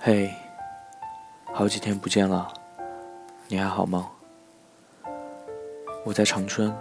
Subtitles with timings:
[0.00, 0.32] 嘿，
[1.52, 2.46] 好几天不见了，
[3.48, 4.08] 你还好吗？
[6.04, 6.72] 我在长春，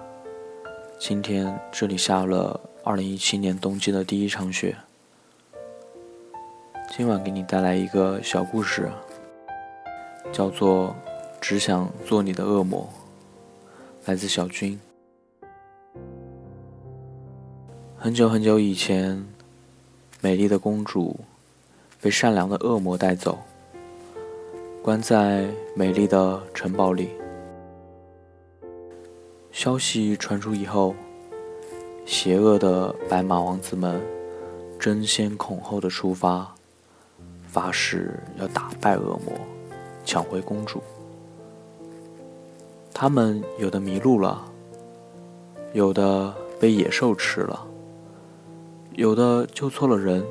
[1.00, 4.78] 今天这里下了二零一七年冬季的第一场雪。
[6.92, 8.88] 今晚给你带来一个小故事，
[10.32, 10.90] 叫做
[11.42, 12.88] 《只想做你的恶魔》，
[14.08, 14.80] 来自小军。
[17.98, 19.28] 很久很久以前，
[20.22, 21.20] 美丽的公主。
[22.02, 23.40] 被善良的恶魔带走，
[24.84, 27.10] 关在美丽的城堡里。
[29.52, 30.94] 消息传出以后，
[32.06, 34.00] 邪恶的白马王子们
[34.80, 36.54] 争先恐后的出发，
[37.48, 39.34] 发誓要打败恶魔，
[40.06, 40.82] 抢回公主。
[42.94, 44.46] 他们有的迷路了，
[45.74, 47.66] 有的被野兽吃了，
[48.94, 50.24] 有的救错了人。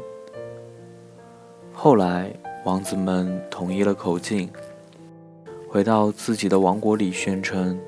[1.79, 2.33] 后来，
[2.65, 4.48] 王子们统一了口径，
[5.69, 7.79] 回到自己的王国里，宣称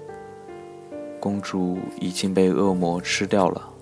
[1.19, 3.73] 公主已经被恶魔吃掉了。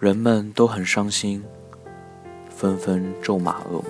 [0.00, 1.44] 人们都很伤心，
[2.50, 3.84] 纷纷咒骂恶魔。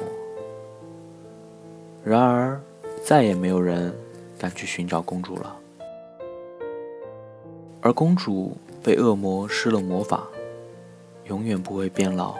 [2.04, 2.60] 然而，
[3.02, 3.92] 再也没有人
[4.38, 5.56] 敢去寻找公主了。
[7.80, 10.28] 而公主被恶魔施了魔法，
[11.24, 12.36] 永远不会变老。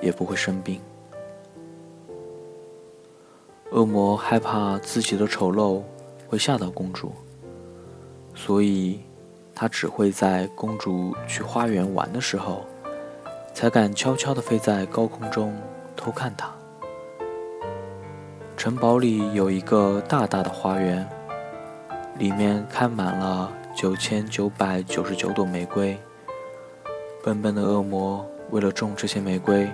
[0.00, 0.80] 也不会生病。
[3.70, 5.82] 恶魔害怕自己的丑陋
[6.26, 7.12] 会吓到公主，
[8.34, 9.00] 所以
[9.54, 12.64] 他只会在公主去花园玩的时候，
[13.52, 15.54] 才敢悄悄地飞在高空中
[15.94, 16.50] 偷看她。
[18.56, 21.06] 城堡里有一个大大的花园，
[22.18, 25.96] 里面开满了九千九百九十九朵玫瑰。
[27.22, 28.26] 笨笨的恶魔。
[28.50, 29.70] 为了种这些玫瑰，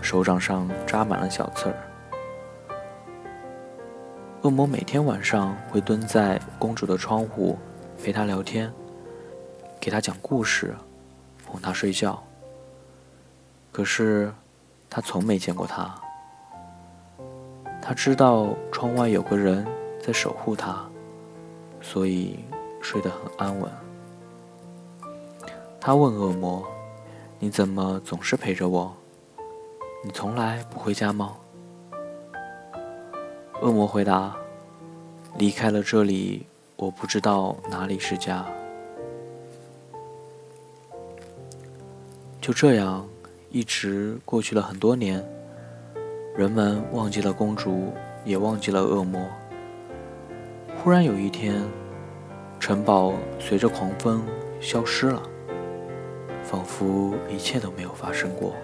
[0.00, 1.76] 手掌上扎满了小刺儿。
[4.42, 7.58] 恶魔每天晚上会蹲在公主的窗户，
[8.02, 8.72] 陪她聊天，
[9.78, 10.74] 给她讲故事，
[11.46, 12.22] 哄她睡觉。
[13.70, 14.32] 可是，
[14.88, 15.94] 他从没见过她。
[17.80, 19.66] 他知道窗外有个人
[20.00, 20.88] 在守护他，
[21.80, 22.44] 所以
[22.80, 23.70] 睡得很安稳。
[25.80, 26.66] 他问恶魔。
[27.44, 28.94] 你怎么总是陪着我？
[30.04, 31.36] 你从来不回家吗？
[33.60, 34.36] 恶魔回答
[35.36, 38.46] ：“离开了这里，我不知道哪里是家。”
[42.40, 43.04] 就这样，
[43.50, 45.20] 一直过去了很多年，
[46.36, 47.92] 人们忘记了公主，
[48.24, 49.20] 也忘记了恶魔。
[50.76, 51.60] 忽然有一天，
[52.60, 54.22] 城堡随着狂风
[54.60, 55.20] 消失了。
[56.44, 58.54] 仿佛一切都没有发生过。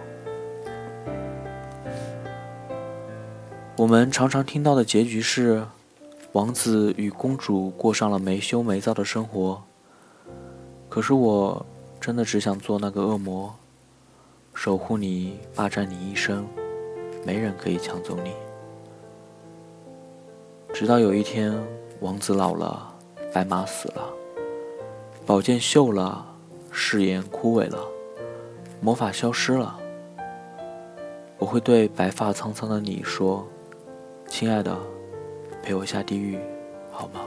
[3.77, 5.65] 我们常常听到的结局是，
[6.33, 9.63] 王子与公主过上了没羞没躁的生活。
[10.89, 11.65] 可是我
[12.01, 13.55] 真的只想做那个恶魔，
[14.53, 16.45] 守护你，霸占你一生，
[17.25, 18.33] 没人可以抢走你。
[20.75, 21.57] 直到有一天，
[22.01, 22.93] 王子老了，
[23.33, 24.03] 白马死了，
[25.25, 26.28] 宝剑锈了。
[26.71, 27.79] 誓言枯萎了，
[28.81, 29.79] 魔法消失了。
[31.39, 33.47] 我会对白发苍苍的你说
[34.27, 34.77] ：“亲爱的，
[35.63, 36.39] 陪我下地狱，
[36.91, 37.21] 好吗？”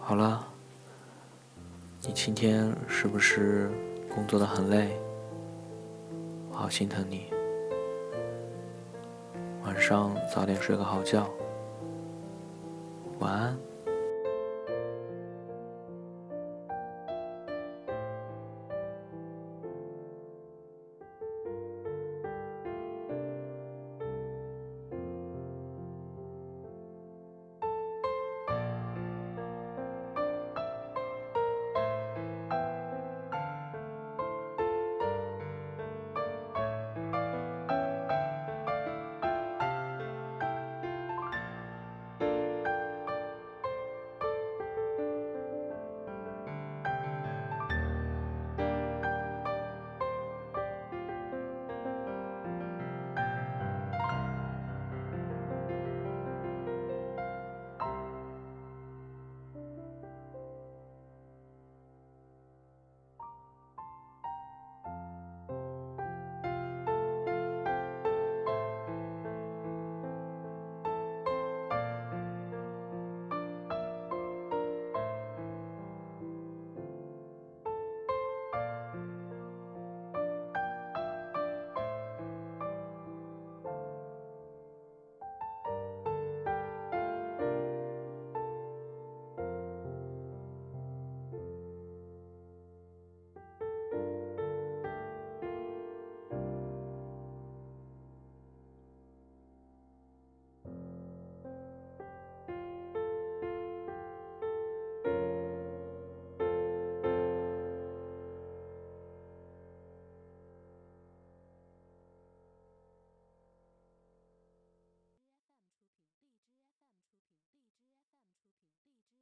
[0.00, 0.46] 好了，
[2.02, 3.70] 你今天是不是
[4.12, 4.96] 工作的很累？
[6.52, 7.26] 好心疼你。
[9.64, 11.28] 晚上早点睡个好觉。
[13.18, 13.56] 晚安。